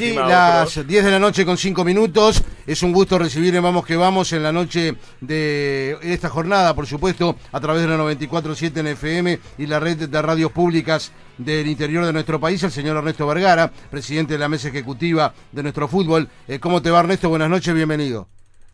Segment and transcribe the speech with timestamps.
[0.00, 2.42] Sí, las 10 de la noche con 5 minutos.
[2.66, 6.86] Es un gusto recibir en Vamos que Vamos en la noche de esta jornada, por
[6.86, 11.66] supuesto, a través de la 94.7 en FM y la red de radios públicas del
[11.66, 15.86] interior de nuestro país, el señor Ernesto Vergara, presidente de la mesa ejecutiva de nuestro
[15.86, 16.28] fútbol.
[16.48, 17.28] Eh, ¿Cómo te va, Ernesto?
[17.28, 18.26] Buenas noches, bienvenido.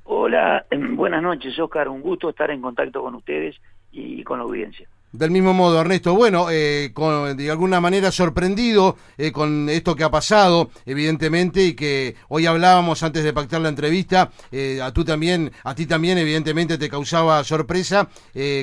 [0.04, 1.88] Hola, buenas noches, Oscar.
[1.88, 3.56] Un gusto estar en contacto con ustedes
[3.90, 4.86] y con la audiencia.
[5.16, 10.04] Del mismo modo, Ernesto, bueno, eh, con, de alguna manera sorprendido eh, con esto que
[10.04, 15.06] ha pasado, evidentemente, y que hoy hablábamos antes de pactar la entrevista, eh, a tú
[15.06, 18.10] también, a ti también, evidentemente, te causaba sorpresa.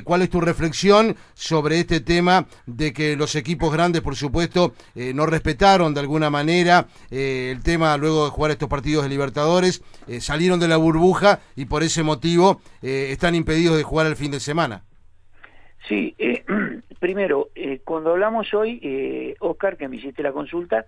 [0.04, 5.26] ¿Cuál es tu reflexión sobre este tema de que los equipos grandes, por supuesto, no
[5.26, 9.82] respetaron de alguna manera el tema luego de jugar estos partidos de Libertadores,
[10.20, 14.40] salieron de la burbuja y por ese motivo están impedidos de jugar el fin de
[14.40, 14.84] semana?
[15.88, 16.44] Sí, eh,
[17.00, 20.86] primero, eh, cuando hablamos hoy, eh, Oscar, que me hiciste la consulta,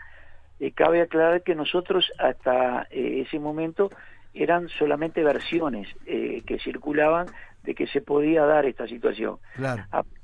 [0.60, 3.90] eh, cabe aclarar que nosotros hasta ese momento
[4.34, 7.28] eran solamente versiones que circulaban
[7.64, 9.38] de que se podía dar esta situación.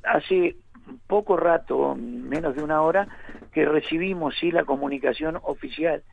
[0.03, 0.55] hace
[1.07, 3.07] poco rato, menos de una hora,
[3.53, 6.03] que recibimos sí la comunicación oficial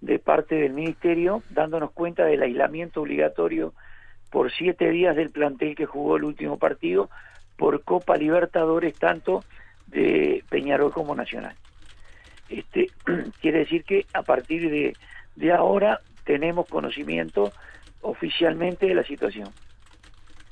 [0.00, 3.74] de parte del Ministerio dándonos cuenta del aislamiento obligatorio
[4.30, 7.08] por siete días del plantel que jugó el último partido
[7.56, 9.44] por Copa Libertadores tanto
[9.86, 11.54] de Peñarol como Nacional.
[12.48, 12.88] Este,
[13.40, 14.94] quiere decir que a partir de,
[15.36, 17.52] de ahora tenemos conocimiento
[18.00, 19.50] oficialmente de la situación.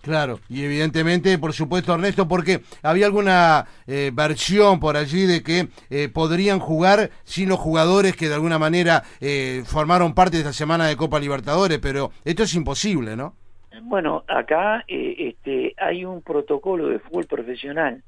[0.02, 5.68] Claro, y evidentemente, por supuesto, Ernesto, porque había alguna eh, versión por allí de que
[5.90, 10.52] eh, podrían jugar sin los jugadores que de alguna manera eh, formaron parte de esta
[10.52, 13.36] semana de Copa Libertadores, pero esto es imposible, ¿no?
[13.80, 18.02] Bueno, acá eh, este, hay un protocolo de fútbol profesional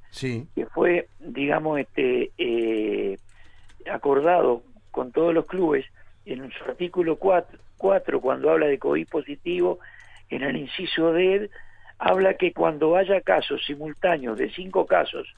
[0.55, 3.17] que fue, digamos, este, eh,
[3.91, 5.87] acordado con todos los clubes
[6.27, 9.79] en su artículo 4, cuando habla de COVID positivo,
[10.31, 11.51] en el inciso D,
[11.99, 15.35] habla que cuando haya casos simultáneos de cinco casos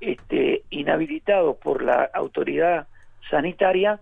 [0.00, 2.86] este, inhabilitados por la autoridad
[3.30, 4.00] sanitaria,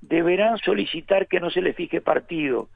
[0.00, 2.68] deberán solicitar que no se les fije partido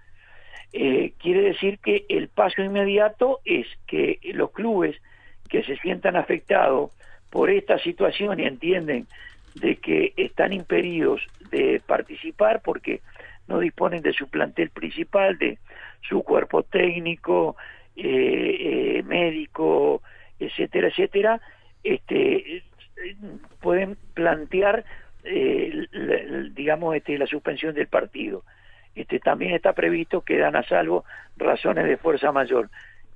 [0.76, 5.00] eh, quiere decir que el paso inmediato es que los clubes
[5.48, 6.90] que se sientan afectados
[7.30, 9.06] por esta situación y entienden
[9.54, 13.02] de que están impedidos de participar porque
[13.46, 15.58] no disponen de su plantel principal, de
[16.08, 17.54] su cuerpo técnico,
[17.94, 20.02] eh, eh, médico,
[20.40, 21.40] etcétera, etcétera,
[21.84, 22.64] este,
[23.60, 24.84] pueden plantear,
[26.52, 28.42] digamos, este, la suspensión del partido
[28.94, 31.04] este, también está previsto que dan a salvo
[31.36, 32.70] razones de fuerza mayor.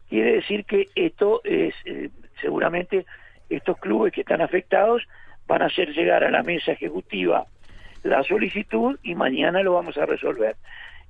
[0.09, 3.06] Quiere decir que esto es, eh, seguramente,
[3.49, 5.06] estos clubes que están afectados
[5.47, 7.47] van a hacer llegar a la mesa ejecutiva
[8.03, 10.56] la solicitud y mañana lo vamos a resolver.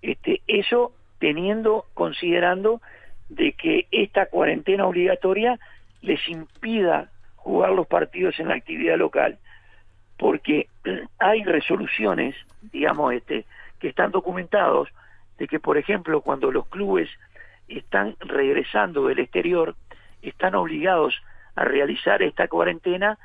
[0.03, 2.81] Este, eso teniendo, considerando
[3.29, 5.59] de que esta cuarentena obligatoria
[6.01, 9.39] les impida jugar los partidos en la actividad local,
[10.17, 10.69] porque
[11.19, 12.35] hay resoluciones,
[12.73, 13.45] digamos, este,
[13.79, 14.89] que están documentados
[15.39, 17.09] de que, por ejemplo, cuando los clubes
[17.69, 19.77] están regresando del exterior,
[20.23, 21.15] están obligados
[21.55, 23.19] a realizar esta cuarentena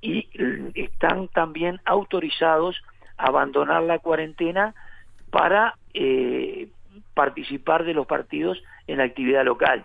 [0.00, 0.28] y
[0.74, 2.82] están también autorizados
[3.16, 4.74] a abandonar la cuarentena
[5.30, 6.68] para eh,
[7.14, 9.84] participar de los partidos en la actividad local.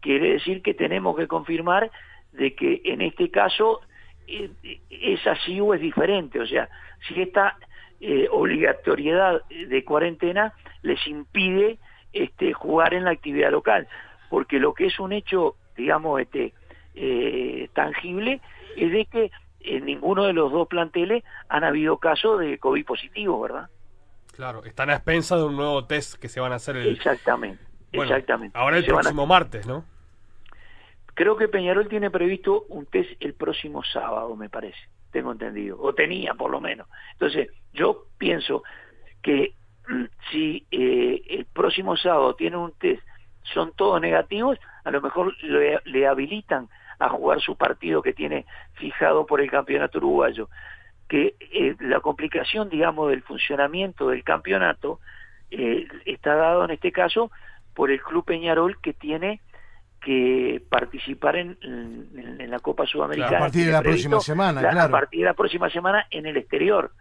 [0.00, 1.90] Quiere decir que tenemos que confirmar
[2.32, 3.80] de que en este caso
[4.26, 4.50] eh,
[4.90, 6.40] es así o es diferente.
[6.40, 6.68] O sea,
[7.06, 7.56] si esta
[8.00, 11.78] eh, obligatoriedad de cuarentena les impide
[12.12, 13.88] este, jugar en la actividad local,
[14.30, 16.52] porque lo que es un hecho, digamos, este,
[16.94, 18.40] eh, tangible
[18.76, 23.40] es de que en ninguno de los dos planteles han habido casos de COVID positivo,
[23.40, 23.68] ¿verdad?
[24.36, 26.88] Claro, están a expensa de un nuevo test que se van a hacer el...
[26.88, 28.56] Exactamente, exactamente.
[28.56, 29.84] Ahora el próximo martes, ¿no?
[31.14, 34.78] Creo que Peñarol tiene previsto un test el próximo sábado, me parece
[35.10, 36.88] tengo entendido, o tenía por lo menos.
[37.12, 38.62] Entonces, yo pienso
[39.22, 39.54] que
[39.88, 43.02] mm, si eh, el próximo sábado tiene un test,
[43.54, 46.68] son todos negativos, a lo mejor le, habilitan
[46.98, 48.44] a jugar su partido que tiene
[48.74, 50.48] fijado por el campeonato uruguayo.
[51.08, 55.00] Que eh, la complicación, digamos, del funcionamiento del campeonato
[55.50, 57.30] eh, está dado en este caso
[57.74, 59.40] por el Club Peñarol que tiene
[60.00, 61.58] que participar en,
[62.48, 63.36] la Copa Sudamericana.
[63.36, 64.80] a partir de la próxima semana, claro.
[64.80, 66.92] A partir de la próxima semana en el exterior.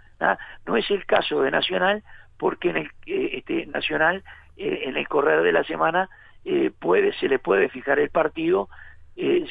[0.65, 2.03] No es el caso de Nacional,
[2.37, 4.23] porque en el eh, este, Nacional,
[4.57, 6.09] eh, en el correr de la semana,
[6.43, 8.69] eh, puede se le puede fijar el partido,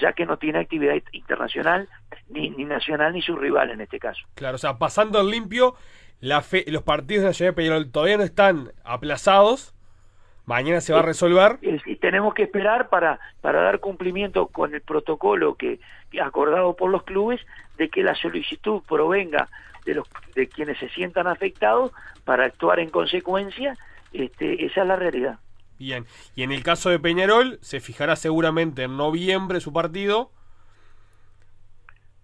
[0.00, 1.88] ya que no tiene actividad internacional,
[2.28, 4.20] ni, ni nacional, ni su rival en este caso.
[4.36, 5.74] Claro, o sea, pasando al limpio,
[6.20, 9.74] la fe, los partidos de Nacional y Peñarol todavía no están aplazados.
[10.46, 11.58] Mañana se va a resolver.
[11.60, 16.90] Y tenemos que esperar para, para dar cumplimiento con el protocolo que, que acordado por
[16.90, 17.40] los clubes
[17.76, 19.48] de que la solicitud provenga
[19.84, 21.90] de los de quienes se sientan afectados
[22.24, 23.76] para actuar en consecuencia.
[24.12, 25.40] Este, esa es la realidad.
[25.78, 26.06] Bien,
[26.36, 30.30] y en el caso de Peñarol, se fijará seguramente en noviembre su partido.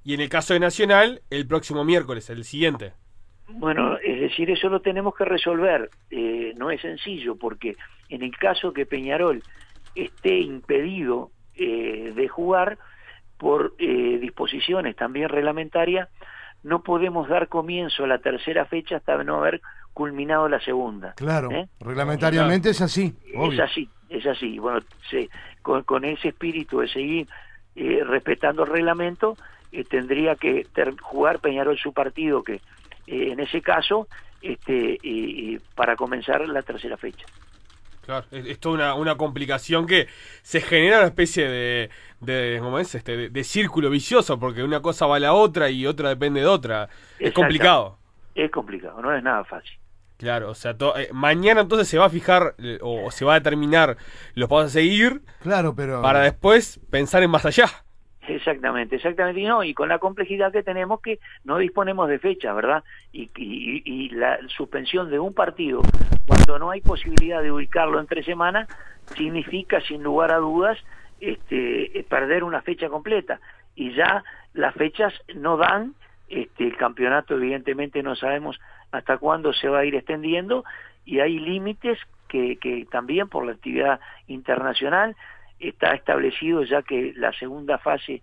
[0.05, 2.93] Y en el caso de Nacional, el próximo miércoles, el siguiente.
[3.49, 5.91] Bueno, es decir, eso lo tenemos que resolver.
[6.11, 7.77] Eh, no es sencillo, porque
[8.09, 9.43] en el caso que Peñarol
[9.95, 12.79] esté impedido eh, de jugar
[13.39, 16.09] por eh, disposiciones también reglamentarias,
[16.63, 19.61] no podemos dar comienzo a la tercera fecha hasta no haber
[19.93, 21.15] culminado la segunda.
[21.15, 21.69] Claro, ¿eh?
[21.81, 23.15] reglamentariamente es así.
[23.35, 24.59] Es así, es así.
[24.59, 24.81] Bueno,
[25.63, 27.29] con, ese espíritu de seguir
[27.75, 29.37] eh, respetando el reglamento,
[29.71, 30.67] eh, tendría que
[31.01, 32.61] jugar Peñarol su partido, que
[33.07, 34.09] en ese caso,
[34.41, 34.99] este,
[35.75, 37.27] para comenzar la tercera fecha.
[38.03, 40.09] Claro, es, toda una, una, complicación que
[40.43, 41.91] se genera una especie de,
[42.21, 42.95] de ¿cómo es?
[42.97, 46.47] Este, de, círculo vicioso, porque una cosa va a la otra y otra depende de
[46.47, 46.89] otra.
[47.21, 47.99] Es complicado.
[48.35, 49.79] Es complicado, no es nada fácil.
[50.17, 53.41] Claro, o sea, eh, mañana entonces se va a fijar eh, o, se va a
[53.41, 53.97] determinar
[54.35, 55.23] los pasos a seguir.
[55.43, 56.01] Claro, pero.
[56.03, 57.67] Para después pensar en más allá.
[58.29, 59.41] Exactamente, exactamente.
[59.41, 62.85] Y no, y con la complejidad que tenemos que no disponemos de fecha, ¿verdad?
[63.13, 65.83] Y, la suspensión de un partido,
[66.27, 68.69] cuando no hay posibilidad de ubicarlo entre semanas,
[69.17, 70.79] significa, sin lugar a dudas,
[71.21, 73.41] este, eh, perder una fecha completa.
[73.75, 74.23] Y ya
[74.55, 75.95] las fechas no dan,
[76.29, 78.61] este, el campeonato evidentemente no sabemos
[78.93, 80.65] hasta cuándo se va a ir extendiendo
[81.05, 81.99] y hay límites
[82.29, 85.15] que también por la actividad internacional
[85.63, 88.23] está establecido ya que la segunda fase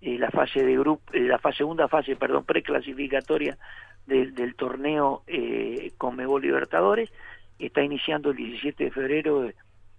[0.00, 3.58] eh, la fase de grupo eh, la segunda fase perdón preclasificatoria
[4.06, 7.12] del torneo eh, Conmebol Libertadores
[7.58, 9.54] está iniciando el 17 de febrero de,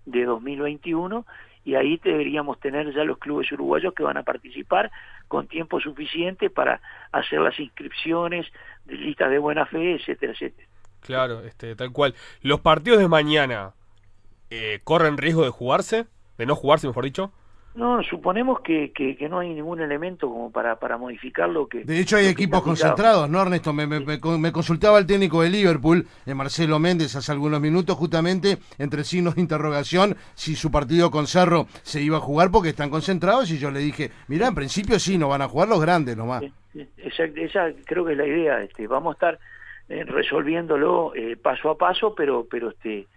[0.05, 1.25] de 2021
[1.63, 4.89] y ahí deberíamos tener ya los clubes uruguayos que van a participar
[5.27, 6.81] con tiempo suficiente para
[7.11, 8.47] hacer las inscripciones
[8.87, 10.67] listas de buena fe, etcétera, etcétera.
[11.01, 12.15] Claro, este, tal cual.
[12.41, 13.73] ¿Los partidos de mañana
[14.49, 16.07] eh, corren riesgo de jugarse?
[16.39, 17.31] De no jugarse, mejor dicho?
[17.75, 21.83] No, suponemos que, que, no hay ningún elemento como para, para modificar lo que...
[21.83, 23.73] De hecho hay equipos concentrados, ¿no, Ernesto?
[23.73, 29.03] Me, me, consultaba el técnico de Liverpool, eh, Marcelo Méndez, hace algunos minutos, justamente entre
[29.03, 33.51] signos de interrogación, si su partido con Cerro se iba a jugar porque están concentrados
[33.51, 36.43] y yo le dije, mira, en principio sí, no van a jugar los grandes nomás.
[36.97, 39.39] esa, esa creo que es la idea, este, vamos a estar
[39.89, 43.07] eh, resolviéndolo eh, paso a paso, pero, pero este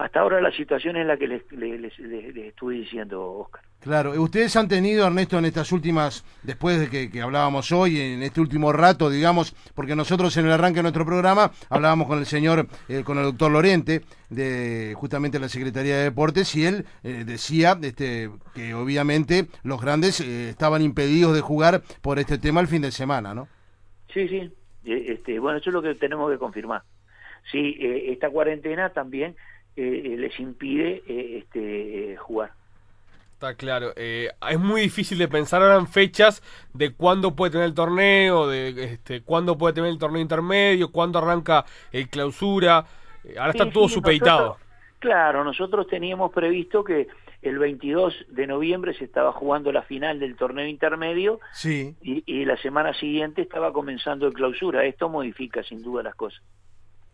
[0.00, 1.92] hasta ahora la situación es la que les, les,
[2.36, 3.60] estuve diciendo, Oscar.
[3.80, 8.40] Claro, ustedes han tenido, Ernesto, en estas últimas, después de que, hablábamos hoy, en este
[8.40, 12.66] último rato, digamos, porque nosotros en el arranque de nuestro programa hablábamos con el señor,
[12.88, 14.00] eh, con el doctor Lorente,
[14.30, 20.22] de justamente la Secretaría de Deportes, y él eh, decía este, que obviamente los grandes
[20.22, 23.48] eh, estaban impedidos de jugar por este tema el fin de semana, ¿no?
[24.14, 24.50] Sí, sí,
[24.82, 26.84] este, bueno, eso es lo que tenemos que confirmar.
[27.52, 29.34] Sí, esta cuarentena también
[29.76, 32.52] eh, les impide eh, este, jugar.
[33.32, 33.92] Está claro.
[33.96, 36.42] Eh, es muy difícil de pensar ahora en fechas
[36.74, 41.18] de cuándo puede tener el torneo, de este, cuándo puede tener el torneo intermedio, cuándo
[41.18, 42.84] arranca el clausura.
[43.38, 44.58] Ahora está todo supeditado.
[44.98, 47.08] claro, nosotros teníamos previsto que
[47.40, 51.96] el 22 de noviembre se estaba jugando la final del torneo intermedio sí.
[52.02, 54.84] y, y la semana siguiente estaba comenzando el clausura.
[54.84, 56.42] Esto modifica sin duda las cosas.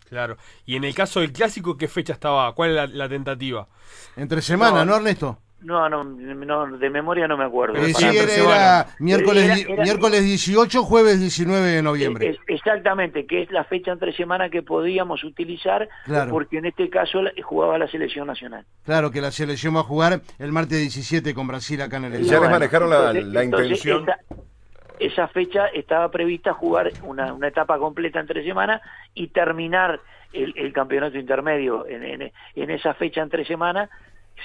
[0.09, 0.37] Claro.
[0.65, 2.53] Y en el caso del clásico, ¿qué fecha estaba?
[2.55, 3.69] ¿Cuál es la, tentativa?
[4.17, 5.39] Entre semana, ¿no, Ernesto?
[5.61, 7.77] No, no, no, de memoria no me acuerdo.
[7.77, 12.39] Eh, sí, era, miércoles, miércoles 18, jueves 19 de noviembre.
[12.47, 15.89] exactamente, que es la fecha entre semana que podíamos utilizar,
[16.31, 18.65] porque en este caso jugaba la selección nacional.
[18.85, 22.25] Claro, que la selección va a jugar el martes 17 con Brasil acá en el...
[22.25, 24.07] ¿Ya les manejaron la, intención?
[24.99, 28.81] Esa fecha estaba prevista jugar una, una etapa completa entre semanas
[29.15, 30.01] y terminar
[30.33, 33.89] el, campeonato intermedio en, en, esa fecha entre semanas,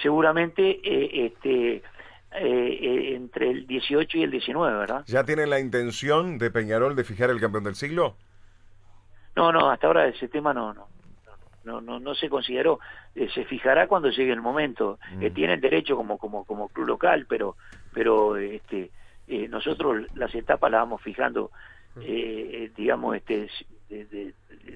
[0.02, 1.84] seguramente eh, este, eh,
[2.32, 5.04] eh, entre el 18 y el 19, ¿verdad?
[5.08, 8.16] ¿Ya tienen la intención de Peñarol de fijar el campeón del siglo?
[9.36, 10.88] No, no, hasta ahora ese tema no, no.
[11.64, 12.80] No, no, no se consideró,
[13.14, 14.98] se fijará cuando llegue el momento.
[15.12, 15.28] Mm.
[15.28, 17.56] tienen derecho como, como, como club local, pero,
[17.94, 18.90] pero este,
[19.32, 21.52] eh, nosotros las etapas las vamos fijando,
[22.02, 23.48] eh, digamos, este,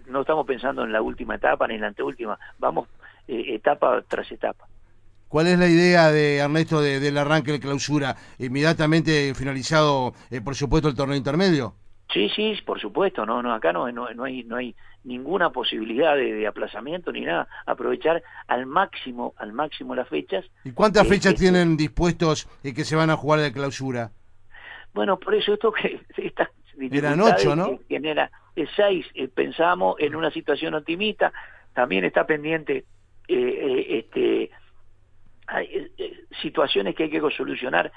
[0.07, 2.87] no estamos pensando en la última etapa ni en la anteúltima, vamos
[3.27, 4.65] eh, etapa tras etapa.
[5.27, 8.15] ¿Cuál es la idea de Ernesto del arranque de clausura?
[8.39, 11.73] Inmediatamente finalizado, por supuesto, el torneo intermedio.
[12.13, 16.15] Sí, sí, por supuesto, no, no, acá no, no, no hay, no hay ninguna posibilidad
[16.15, 17.47] de, de aplazamiento ni nada.
[17.65, 20.45] Aprovechar al máximo, al máximo las fechas.
[20.63, 24.11] ¿Y cuántas Eh, fechas eh, tienen dispuestos eh, que se van a jugar de clausura?
[24.95, 26.49] Bueno, por eso esto que estas
[26.89, 27.79] Eran ocho, ¿no?
[27.89, 31.33] genera el 6, pensamos en una situación optimista,
[31.73, 32.85] también está pendiente
[33.27, 34.51] eh, eh, este
[35.47, 37.91] hay, eh, eh, situaciones que hay que solucionar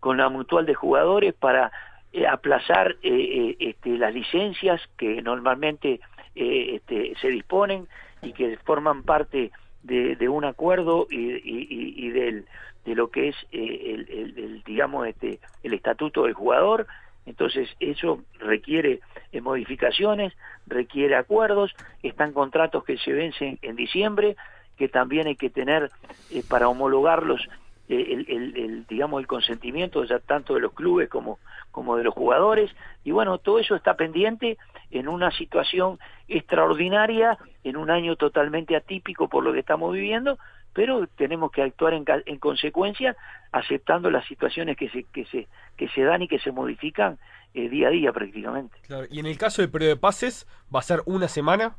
[0.00, 1.70] con la mutual de jugadores para
[2.12, 6.00] eh, aplazar eh, eh, este, las licencias que normalmente
[6.34, 7.86] eh, este, se disponen
[8.22, 9.50] y que forman parte
[9.82, 12.46] de, de un acuerdo y, y- y- y del,
[12.88, 16.86] de lo que es eh, el, digamos este el estatuto del jugador.
[17.26, 19.00] Entonces eso requiere
[19.32, 20.32] eh, modificaciones
[20.66, 24.36] requiere acuerdos están contratos que se vencen en diciembre
[24.76, 25.90] que también hay que tener
[26.30, 27.46] eh, para homologarlos
[27.88, 31.38] el, el- el, digamos el consentimiento ya tanto de los clubes como
[31.70, 32.70] como de los jugadores.
[33.04, 34.56] Y bueno todo eso está pendiente
[34.90, 40.38] en una situación extraordinaria en un año totalmente atípico por lo que estamos viviendo
[40.78, 43.16] pero tenemos que actuar en, ca- en consecuencia
[43.50, 47.18] aceptando las situaciones que se que se que se dan y que se modifican
[47.52, 50.78] eh, día a día prácticamente Claro, Y en el caso del periodo de pases, ¿va
[50.78, 51.74] a ser una semana?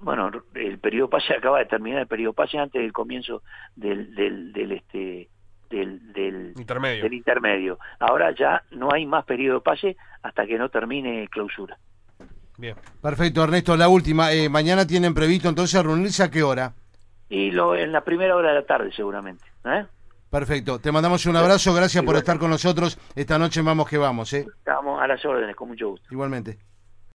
[0.00, 3.42] bueno el periodo pase acaba de terminar el periodo pase antes del comienzo
[3.74, 5.30] del del, del este
[5.70, 7.02] del, del, Intermedio.
[7.04, 11.78] del intermedio ahora ya no hay más periodo pase hasta que no termine clausura
[12.58, 12.74] Bien.
[13.02, 14.32] Perfecto, Ernesto, la última.
[14.32, 16.72] Eh, mañana tienen previsto entonces reunirse a qué hora?
[17.28, 19.86] Y lo en la primera hora de la tarde seguramente ¿eh?
[20.30, 24.32] Perfecto, te mandamos un abrazo, gracias por estar con nosotros esta noche Vamos que Vamos,
[24.32, 24.46] ¿eh?
[24.58, 26.58] estamos a las órdenes con mucho gusto Igualmente.